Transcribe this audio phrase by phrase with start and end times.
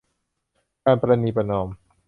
[0.85, 1.67] การประนีประนอม